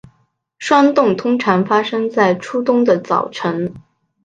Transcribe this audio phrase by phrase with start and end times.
[0.57, 3.71] 霜冻通常发生在初冬的早晨。